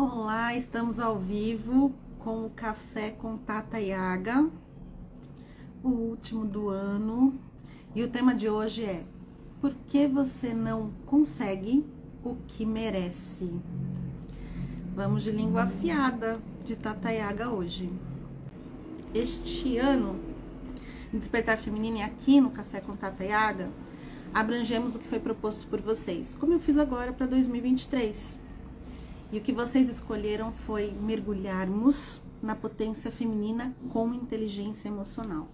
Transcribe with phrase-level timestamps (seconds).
[0.00, 4.48] Olá, estamos ao vivo com o Café com Tata Yaga,
[5.82, 7.36] o último do ano.
[7.96, 9.04] E o tema de hoje é:
[9.60, 11.84] Por que você não consegue
[12.22, 13.52] o que merece?
[14.94, 17.90] Vamos de língua afiada de Tata Yaga hoje.
[19.12, 20.14] Este ano,
[21.12, 23.68] Despertar Feminino e aqui no Café com Tata Yaga,
[24.32, 28.46] abrangemos o que foi proposto por vocês, como eu fiz agora para 2023
[29.30, 35.48] e o que vocês escolheram foi mergulharmos na potência feminina com inteligência emocional.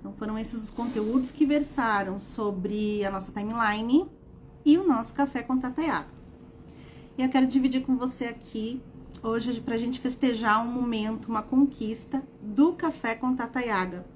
[0.00, 4.06] Então foram esses os conteúdos que versaram sobre a nossa timeline
[4.64, 6.08] e o nosso café com Tatayada.
[7.16, 8.80] E eu quero dividir com você aqui
[9.22, 14.06] hoje para a gente festejar um momento, uma conquista do Café com Tatayaga,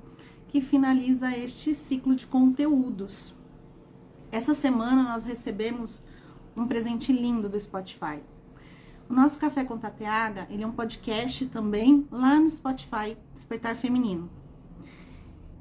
[0.48, 3.34] que finaliza este ciclo de conteúdos.
[4.30, 6.00] Essa semana nós recebemos
[6.56, 8.20] um presente lindo do Spotify.
[9.12, 14.30] O nosso Café com Tateaga, ele é um podcast também lá no Spotify, Despertar Feminino.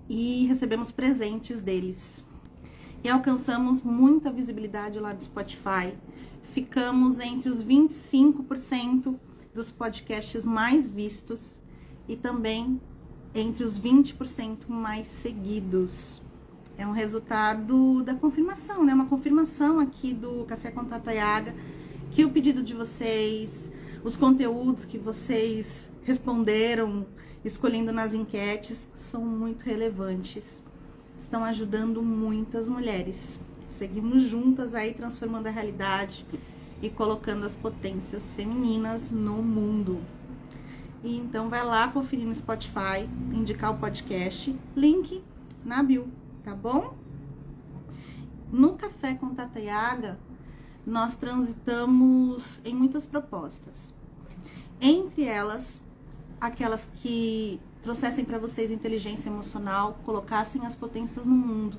[0.08, 2.24] E recebemos presentes deles.
[3.04, 5.94] E alcançamos muita visibilidade lá no Spotify.
[6.44, 9.20] Ficamos entre os 25%
[9.54, 11.62] dos podcasts mais vistos
[12.08, 12.80] e também
[13.36, 16.22] entre os 20% mais seguidos.
[16.78, 18.94] É um resultado da confirmação, né?
[18.94, 21.54] Uma confirmação aqui do Café com Tata Yaga
[22.12, 23.72] que o pedido de vocês,
[24.04, 27.06] os conteúdos que vocês responderam,
[27.44, 30.62] escolhendo nas enquetes, são muito relevantes.
[31.18, 33.40] Estão ajudando muitas mulheres.
[33.70, 36.26] Seguimos juntas aí transformando a realidade
[36.82, 40.02] e colocando as potências femininas no mundo.
[41.04, 45.24] E então vai lá conferir no Spotify, indicar o podcast, link
[45.64, 46.10] na bio,
[46.44, 46.94] tá bom?
[48.52, 50.20] No Café com Tata Yaga,
[50.86, 53.94] nós transitamos em muitas propostas.
[54.80, 55.82] Entre elas,
[56.40, 61.78] aquelas que trouxessem para vocês inteligência emocional, colocassem as potências no mundo,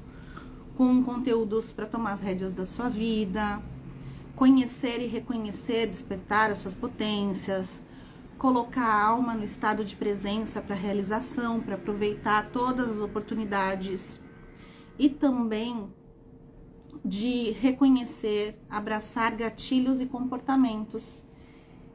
[0.77, 3.63] com conteúdos para tomar as rédeas da sua vida,
[4.35, 7.81] conhecer e reconhecer, despertar as suas potências,
[8.39, 14.21] colocar a alma no estado de presença para realização, para aproveitar todas as oportunidades
[14.99, 15.93] e também
[17.05, 21.25] de reconhecer, abraçar gatilhos e comportamentos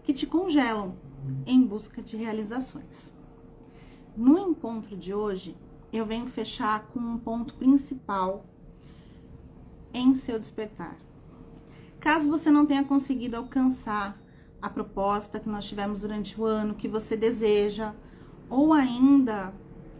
[0.03, 0.95] que te congelam
[1.45, 3.11] em busca de realizações.
[4.15, 5.55] No encontro de hoje,
[5.91, 8.45] eu venho fechar com um ponto principal
[9.93, 10.97] em seu despertar.
[11.99, 14.19] Caso você não tenha conseguido alcançar
[14.61, 17.93] a proposta que nós tivemos durante o ano, que você deseja,
[18.49, 19.53] ou ainda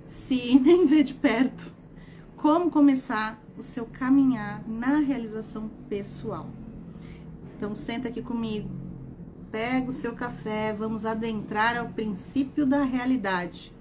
[0.05, 1.73] se nem vê de perto,
[2.47, 6.47] como começar o seu caminhar na realização pessoal.
[7.57, 8.69] Então, senta aqui comigo,
[9.51, 13.73] pega o seu café, vamos adentrar ao princípio da realidade.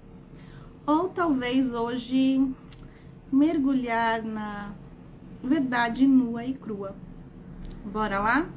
[0.85, 2.45] Ou talvez hoje
[3.31, 4.73] mergulhar na
[5.41, 6.93] verdade nua e crua.
[7.85, 8.49] Bora lá?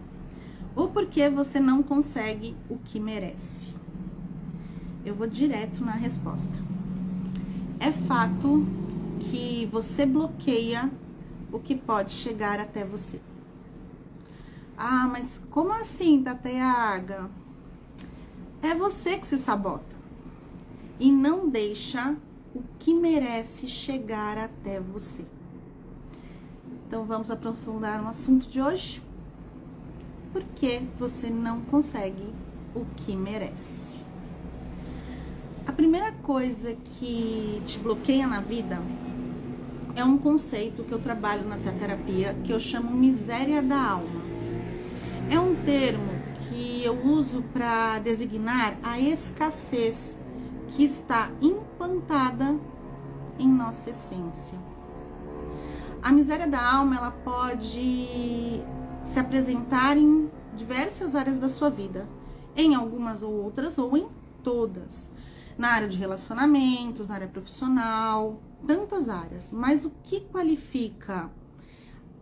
[0.75, 3.73] O porquê você não consegue o que merece?
[5.07, 6.59] Eu vou direto na resposta.
[7.79, 8.80] É fato
[9.21, 10.91] que você bloqueia
[11.53, 13.21] o que pode chegar até você.
[14.77, 17.31] Ah, mas como assim, Tateaga?
[18.63, 19.97] É você que se sabota
[20.99, 22.17] e não deixa
[22.55, 25.25] o que merece chegar até você.
[26.87, 29.03] Então vamos aprofundar no assunto de hoje.
[30.33, 32.33] Por que você não consegue
[32.75, 33.99] o que merece?
[35.67, 38.83] A primeira coisa que te bloqueia na vida
[40.01, 44.23] é um conceito que eu trabalho na terapia que eu chamo miséria da alma.
[45.31, 46.11] É um termo
[46.49, 50.19] que eu uso para designar a escassez
[50.69, 52.59] que está implantada
[53.39, 54.59] em nossa essência.
[56.03, 58.63] A miséria da alma ela pode
[59.05, 62.09] se apresentar em diversas áreas da sua vida,
[62.57, 64.09] em algumas ou outras ou em
[64.43, 65.11] todas
[65.59, 69.51] na área de relacionamentos, na área profissional, tantas áreas.
[69.51, 71.31] Mas o que qualifica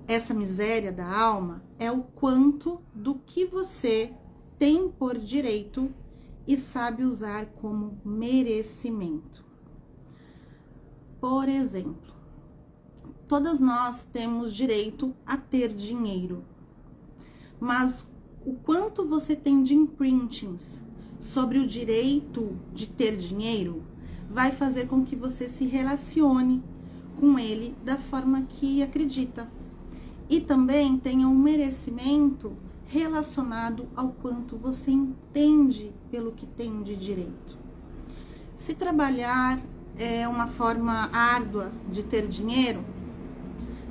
[0.07, 4.13] essa miséria da alma é o quanto do que você
[4.59, 5.93] tem por direito
[6.47, 9.45] e sabe usar como merecimento.
[11.21, 12.15] Por exemplo,
[13.29, 16.43] todas nós temos direito a ter dinheiro,
[17.61, 18.07] mas
[18.47, 20.81] o quanto você tem de imprintings
[21.21, 23.85] sobre o direito de ter dinheiro
[24.31, 26.63] vai fazer com que você se relacione
[27.19, 29.49] com ele da forma que acredita.
[30.29, 32.53] E também tenha um merecimento
[32.87, 37.59] relacionado ao quanto você entende pelo que tem de direito.
[38.57, 39.59] Se trabalhar
[39.97, 42.85] é uma forma árdua de ter dinheiro,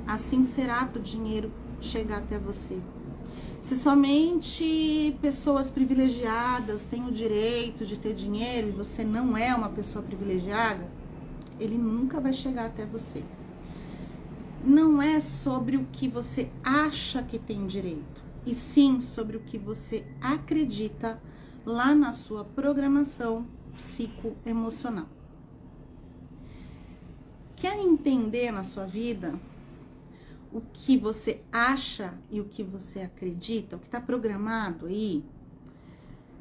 [0.06, 2.78] assim será para o dinheiro chegar até você.
[3.60, 9.68] Se somente pessoas privilegiadas têm o direito de ter dinheiro e você não é uma
[9.68, 10.88] pessoa privilegiada,
[11.58, 13.24] ele nunca vai chegar até você.
[14.64, 19.58] Não é sobre o que você acha que tem direito, e sim sobre o que
[19.58, 21.20] você acredita
[21.66, 23.46] lá na sua programação
[23.76, 25.06] psicoemocional.
[27.56, 29.34] Quer entender na sua vida
[30.52, 35.24] o que você acha e o que você acredita, o que está programado aí,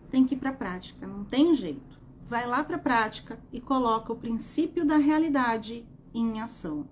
[0.09, 1.97] tem que ir para a prática, não tem jeito.
[2.23, 6.87] Vai lá para a prática e coloca o princípio da realidade em ação.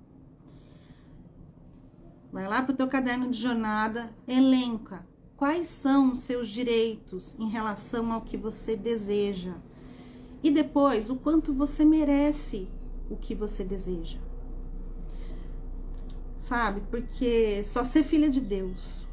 [2.32, 5.06] Vai lá para o teu caderno de jornada, elenca
[5.38, 9.54] quais são os seus direitos em relação ao que você deseja.
[10.44, 12.68] E depois, o quanto você merece
[13.10, 14.25] o que você deseja
[16.46, 16.82] sabe?
[16.92, 19.08] Porque só ser filha de Deus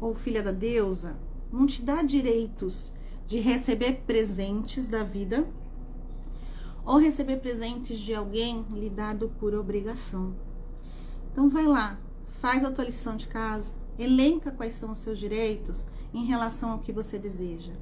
[0.00, 1.16] ou filha da deusa
[1.52, 2.90] não te dá direitos
[3.26, 5.46] de receber presentes da vida
[6.86, 10.34] ou receber presentes de alguém lhe dado por obrigação.
[11.30, 15.86] Então vai lá, faz a tua lição de casa, elenca quais são os seus direitos
[16.14, 17.72] em relação ao que você deseja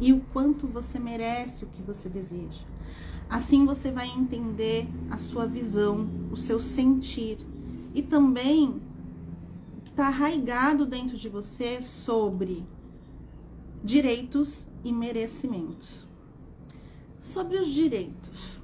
[0.00, 2.62] e o quanto você merece o que você deseja.
[3.28, 7.38] Assim você vai entender a sua visão, o seu sentir
[7.94, 8.80] e também
[9.84, 12.64] está arraigado dentro de você sobre
[13.84, 16.06] direitos e merecimentos.
[17.20, 18.58] Sobre os direitos.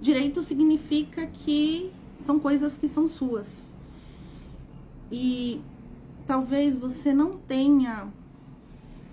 [0.00, 3.70] Direito significa que são coisas que são suas.
[5.12, 5.60] E
[6.26, 8.10] talvez você não tenha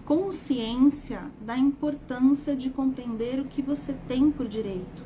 [0.06, 5.06] consciência da importância de compreender o que você tem por direito.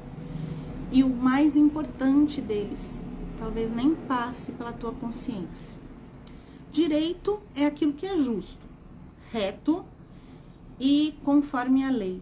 [0.92, 3.00] E o mais importante deles,
[3.42, 5.76] talvez nem passe pela tua consciência.
[6.72, 8.64] Direito é aquilo que é justo,
[9.32, 9.84] reto
[10.80, 12.22] e conforme a lei.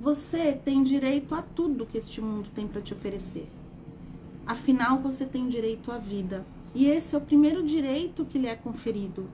[0.00, 3.48] Você tem direito a tudo que este mundo tem para te oferecer.
[4.44, 6.44] Afinal, você tem direito à vida.
[6.74, 9.30] E esse é o primeiro direito que lhe é conferido.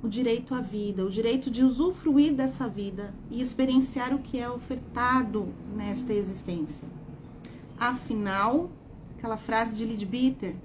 [0.00, 4.48] O direito à vida, o direito de usufruir dessa vida e experienciar o que é
[4.48, 6.86] ofertado nesta existência.
[7.76, 8.70] Afinal,
[9.22, 10.56] aquela frase de Leadbeater,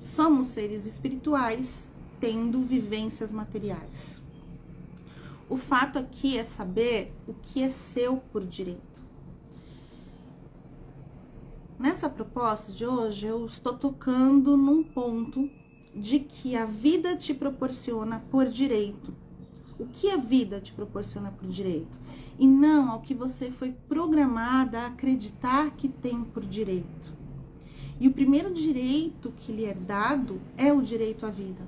[0.00, 1.88] somos seres espirituais
[2.20, 4.14] tendo vivências materiais.
[5.50, 9.02] O fato aqui é saber o que é seu por direito.
[11.76, 15.50] Nessa proposta de hoje, eu estou tocando num ponto
[15.92, 19.12] de que a vida te proporciona por direito.
[19.80, 21.98] O que a vida te proporciona por direito?
[22.38, 27.15] E não ao que você foi programada a acreditar que tem por direito.
[27.98, 31.62] E o primeiro direito que lhe é dado é o direito à vida.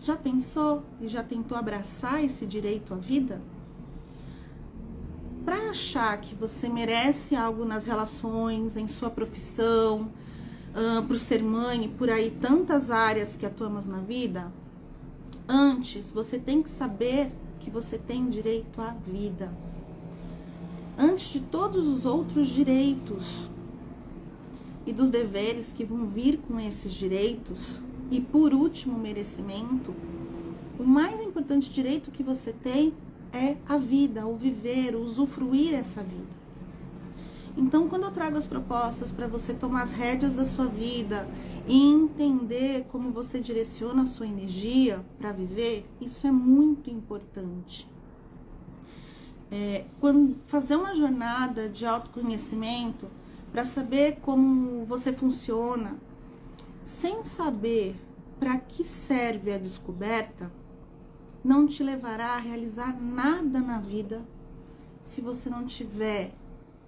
[0.00, 3.40] Já pensou e já tentou abraçar esse direito à vida?
[5.44, 10.10] Para achar que você merece algo nas relações, em sua profissão,
[10.74, 14.52] uh, por ser mãe, por aí tantas áreas que atuamos na vida,
[15.48, 19.52] antes você tem que saber que você tem direito à vida.
[20.98, 23.48] Antes de todos os outros direitos,
[24.90, 27.78] e dos deveres que vão vir com esses direitos.
[28.10, 29.94] E por último, merecimento.
[30.76, 32.92] O mais importante direito que você tem
[33.32, 36.40] é a vida, o viver, o usufruir essa vida.
[37.56, 41.28] Então, quando eu trago as propostas para você tomar as rédeas da sua vida
[41.68, 47.88] e entender como você direciona a sua energia para viver, isso é muito importante.
[49.52, 53.06] É, quando fazer uma jornada de autoconhecimento
[53.52, 55.98] para saber como você funciona,
[56.82, 57.96] sem saber
[58.38, 60.50] para que serve a descoberta,
[61.42, 64.24] não te levará a realizar nada na vida
[65.02, 66.32] se você não tiver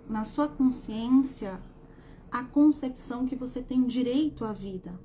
[0.08, 1.60] na sua consciência
[2.30, 4.98] a concepção que você tem direito à vida.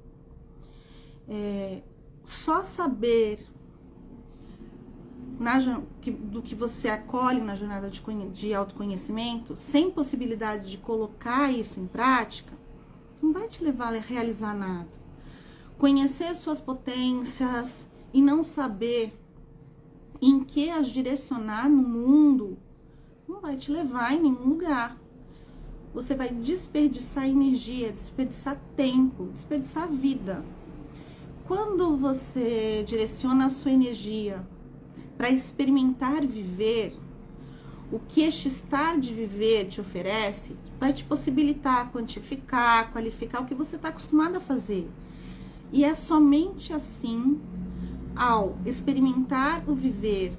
[1.28, 1.82] É,
[2.24, 3.46] só saber
[5.40, 11.80] na, do que você acolhe na jornada de, de autoconhecimento, sem possibilidade de colocar isso
[11.80, 12.54] em prática,
[13.22, 14.90] não vai te levar a realizar nada.
[15.78, 19.14] Conhecer suas potências e não saber
[20.22, 22.58] em que as direcionar no mundo
[23.28, 24.98] não vai te levar em nenhum lugar.
[25.94, 30.44] Você vai desperdiçar energia, desperdiçar tempo, desperdiçar vida.
[31.48, 34.46] quando você direciona a sua energia
[35.18, 36.96] para experimentar viver,
[37.92, 43.56] o que este estar de viver te oferece vai te possibilitar quantificar, qualificar o que
[43.56, 44.90] você está acostumado a fazer.
[45.72, 47.40] E é somente assim,
[48.16, 50.34] ao experimentar o viver,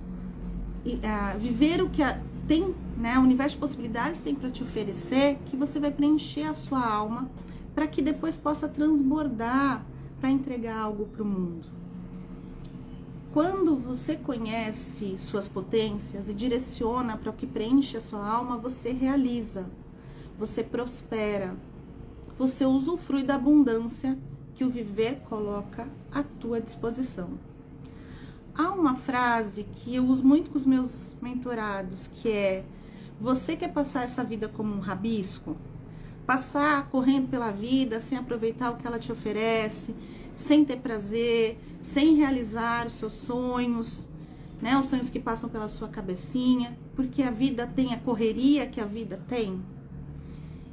[0.84, 5.38] uh, viver o que a, tem, né, o universo de possibilidades tem para te oferecer,
[5.46, 7.30] que você vai preencher a sua alma
[7.74, 9.84] para que depois possa transbordar
[10.20, 11.77] para entregar algo para o mundo.
[13.32, 18.90] Quando você conhece suas potências e direciona para o que preenche a sua alma, você
[18.90, 19.66] realiza,
[20.38, 21.54] você prospera,
[22.38, 24.18] você usufrui da abundância
[24.54, 27.38] que o viver coloca à tua disposição.
[28.54, 32.64] Há uma frase que eu uso muito com os meus mentorados, que é:
[33.20, 35.54] você quer passar essa vida como um rabisco?
[36.26, 39.94] Passar correndo pela vida sem aproveitar o que ela te oferece,
[40.38, 44.08] sem ter prazer, sem realizar os seus sonhos,
[44.62, 44.78] né?
[44.78, 48.84] Os sonhos que passam pela sua cabecinha, porque a vida tem a correria que a
[48.84, 49.60] vida tem.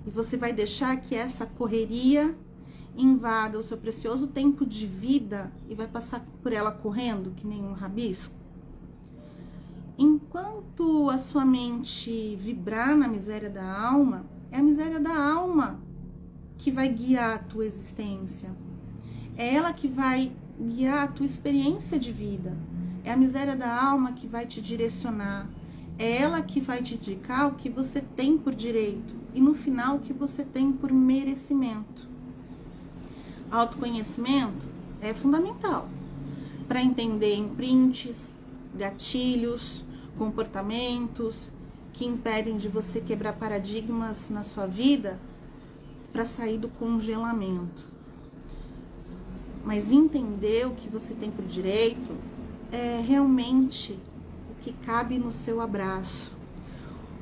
[0.06, 2.38] E você vai deixar que essa correria
[2.96, 7.64] invada o seu precioso tempo de vida e vai passar por ela correndo que nem
[7.64, 8.36] um rabisco?
[9.98, 15.80] Enquanto a sua mente vibrar na miséria da alma, é a miséria da alma
[16.56, 18.52] que vai guiar a tua existência.
[19.38, 22.56] É ela que vai guiar a tua experiência de vida.
[23.04, 25.48] É a miséria da alma que vai te direcionar.
[26.00, 29.98] É ela que vai te indicar o que você tem por direito e no final
[29.98, 32.08] o que você tem por merecimento.
[33.52, 34.68] Autoconhecimento
[35.02, 35.90] é fundamental
[36.68, 38.36] para entender imprints,
[38.74, 39.84] gatilhos,
[40.18, 41.50] comportamentos
[41.94, 45.20] que impedem de você quebrar paradigmas na sua vida
[46.12, 47.95] para sair do congelamento
[49.66, 52.14] mas entender o que você tem por direito
[52.72, 54.00] é realmente
[54.50, 56.32] o que cabe no seu abraço.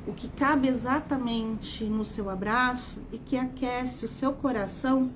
[0.06, 5.10] O que cabe exatamente no seu abraço e que aquece o seu coração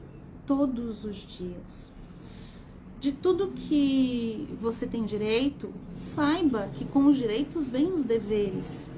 [0.47, 1.93] todos os dias.
[2.99, 8.89] De tudo que você tem direito, saiba que com os direitos vêm os deveres.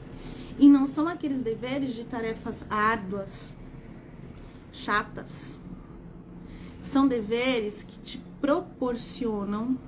[0.59, 3.51] E não são aqueles deveres de tarefas árduas,
[4.73, 5.60] chatas,
[6.81, 9.79] são deveres que te proporcionam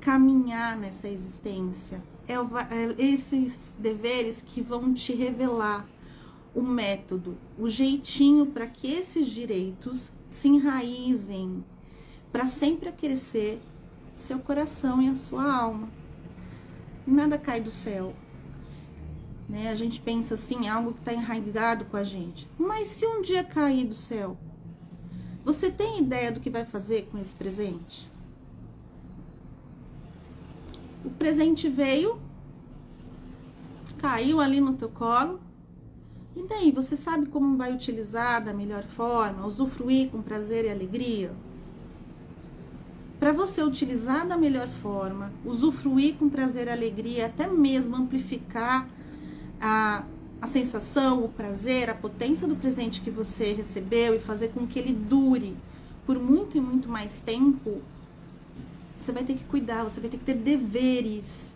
[0.00, 2.02] caminhar nessa existência.
[2.28, 5.86] É, é esses deveres que vão te revelar
[6.54, 11.64] o método, o jeitinho para que esses direitos se enraizem
[12.32, 13.60] para sempre crescer
[14.14, 15.88] seu coração e a sua alma.
[17.06, 18.14] Nada cai do céu.
[19.48, 19.70] Né?
[19.70, 22.48] A gente pensa assim, algo que está enraizado com a gente.
[22.58, 24.36] Mas se um dia cair do céu,
[25.46, 28.10] você tem ideia do que vai fazer com esse presente?
[31.04, 32.18] O presente veio,
[33.96, 35.38] caiu ali no teu colo.
[36.34, 41.30] E daí, você sabe como vai utilizar da melhor forma, usufruir com prazer e alegria?
[43.20, 48.88] Para você utilizar da melhor forma, usufruir com prazer e alegria, até mesmo amplificar
[49.60, 50.02] a
[50.40, 54.78] a sensação, o prazer, a potência do presente que você recebeu e fazer com que
[54.78, 55.56] ele dure
[56.04, 57.82] por muito e muito mais tempo,
[58.98, 61.52] você vai ter que cuidar, você vai ter que ter deveres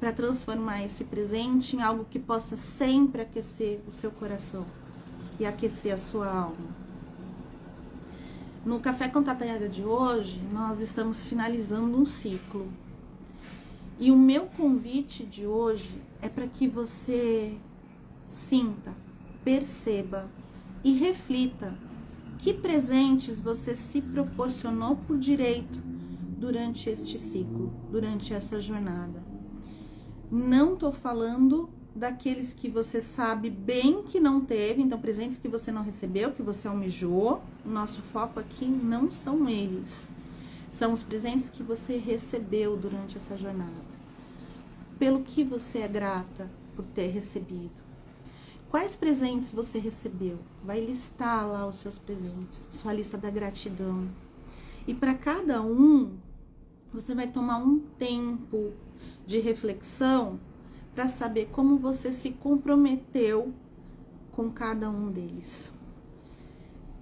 [0.00, 4.66] para transformar esse presente em algo que possa sempre aquecer o seu coração
[5.38, 6.82] e aquecer a sua alma.
[8.64, 12.68] No Café com Tataiaga de hoje, nós estamos finalizando um ciclo.
[13.98, 17.56] E o meu convite de hoje é para que você
[18.32, 18.94] sinta,
[19.44, 20.26] perceba
[20.82, 21.74] e reflita
[22.38, 25.78] que presentes você se proporcionou por direito
[26.38, 29.22] durante este ciclo, durante essa jornada.
[30.30, 35.70] Não estou falando daqueles que você sabe bem que não teve, então presentes que você
[35.70, 37.42] não recebeu, que você almejou.
[37.64, 40.08] O nosso foco aqui não são eles.
[40.70, 43.92] São os presentes que você recebeu durante essa jornada.
[44.98, 47.82] Pelo que você é grata por ter recebido
[48.72, 50.38] Quais presentes você recebeu?
[50.64, 54.08] Vai listar lá os seus presentes, sua lista da gratidão.
[54.86, 56.16] E para cada um,
[56.90, 58.72] você vai tomar um tempo
[59.26, 60.40] de reflexão
[60.94, 63.52] para saber como você se comprometeu
[64.32, 65.70] com cada um deles.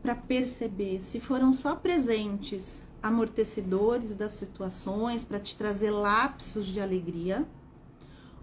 [0.02, 7.46] Para perceber se foram só presentes amortecedores das situações para te trazer lapsos de alegria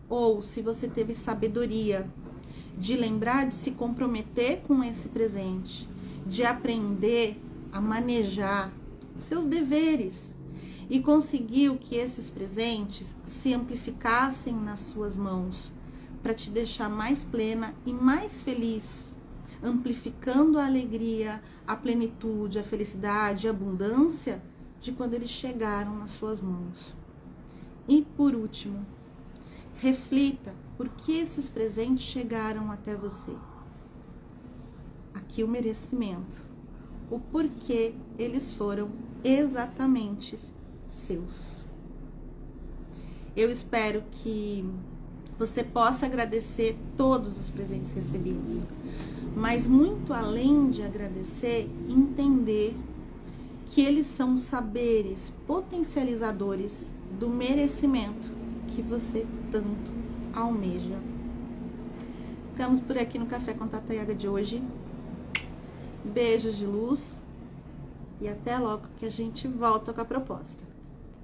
[0.07, 2.09] ou se você teve sabedoria
[2.77, 5.89] de lembrar de se comprometer com esse presente,
[6.25, 7.41] de aprender
[7.71, 8.71] a manejar,
[9.15, 10.33] seus deveres
[10.89, 15.71] e conseguiu que esses presentes se amplificassem nas suas mãos
[16.23, 19.11] para te deixar mais plena e mais feliz,
[19.61, 24.41] amplificando a alegria, a plenitude, a felicidade, a abundância
[24.79, 26.95] de quando eles chegaram nas suas mãos.
[27.87, 28.85] E por último,
[29.75, 33.31] reflita por que esses presentes chegaram até você.
[35.13, 36.45] Aqui o merecimento,
[37.09, 38.89] o porquê eles foram
[39.23, 40.37] exatamente
[40.87, 41.65] seus.
[43.35, 44.63] Eu espero que
[45.37, 48.63] você possa agradecer todos os presentes recebidos,
[49.35, 52.75] mas muito além de agradecer, entender
[53.69, 56.87] que eles são saberes potencializadores
[57.19, 58.31] do merecimento
[58.69, 59.96] que você tanto
[60.41, 60.97] almeja.
[62.51, 64.63] Ficamos por aqui no Café com Tata Yaga de hoje.
[66.03, 67.17] Beijos de luz
[68.21, 70.63] e até logo que a gente volta com a proposta.